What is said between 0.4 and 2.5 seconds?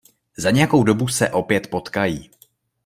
nějakou dobu se opět potkají...